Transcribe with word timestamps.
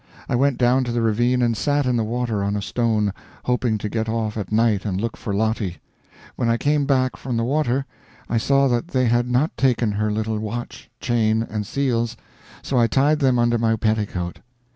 I 0.27 0.33
went 0.35 0.57
down 0.57 0.83
to 0.85 0.91
the 0.91 1.03
ravine, 1.03 1.43
and 1.43 1.55
sat 1.55 1.85
in 1.85 1.95
the 1.95 2.03
water 2.03 2.43
on 2.43 2.55
a 2.55 2.61
stone, 2.63 3.13
hoping 3.45 3.77
to 3.77 3.87
get 3.87 4.09
off 4.09 4.35
at 4.35 4.51
night 4.51 4.83
and 4.83 4.99
look 4.99 5.15
for 5.15 5.31
Lottie. 5.31 5.77
When 6.35 6.49
I 6.49 6.57
came 6.57 6.87
back 6.87 7.15
from 7.15 7.37
the 7.37 7.43
water, 7.43 7.85
I 8.27 8.37
saw 8.39 8.67
that 8.69 8.87
they 8.87 9.05
had 9.05 9.29
not 9.29 9.55
taken 9.57 9.91
her 9.91 10.11
little 10.11 10.39
watch, 10.39 10.89
chain, 10.99 11.43
and 11.43 11.67
seals, 11.67 12.17
so 12.63 12.79
I 12.79 12.87
tied 12.87 13.19
them 13.19 13.37
under 13.37 13.59
my 13.59 13.75
petticoat. 13.75 14.39